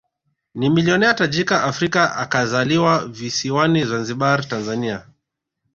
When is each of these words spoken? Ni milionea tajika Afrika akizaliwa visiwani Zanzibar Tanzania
Ni 0.55 0.69
milionea 0.69 1.13
tajika 1.13 1.63
Afrika 1.63 2.15
akizaliwa 2.15 3.07
visiwani 3.07 3.85
Zanzibar 3.85 4.47
Tanzania 4.47 5.05